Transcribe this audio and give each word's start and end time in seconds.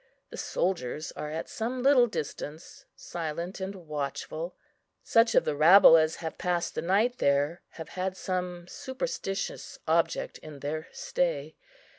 The 0.31 0.37
soldiers 0.37 1.11
are 1.11 1.29
at 1.29 1.47
some 1.47 1.83
little 1.83 2.07
distance, 2.07 2.85
silent 2.95 3.59
and 3.59 3.75
watchful; 3.87 4.55
such 5.03 5.35
of 5.35 5.45
the 5.45 5.55
rabble 5.55 5.95
as 5.95 6.15
have 6.15 6.39
passed 6.39 6.73
the 6.73 6.81
night 6.81 7.19
there 7.19 7.61
have 7.73 7.89
had 7.89 8.17
some 8.17 8.67
superstitious 8.67 9.77
object 9.87 10.39
in 10.39 10.61
their 10.61 10.87
stay. 10.91 11.55